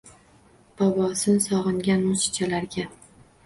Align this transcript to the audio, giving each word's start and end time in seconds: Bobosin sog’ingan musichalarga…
Bobosin 0.79 1.39
sog’ingan 1.49 2.03
musichalarga… 2.09 2.91